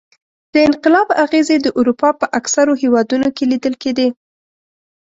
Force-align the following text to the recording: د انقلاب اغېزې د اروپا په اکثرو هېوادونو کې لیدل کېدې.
د 0.53 0.55
انقلاب 0.69 1.07
اغېزې 1.23 1.57
د 1.61 1.67
اروپا 1.79 2.09
په 2.19 2.25
اکثرو 2.39 2.73
هېوادونو 2.81 3.27
کې 3.35 3.43
لیدل 3.51 3.73
کېدې. 3.83 4.07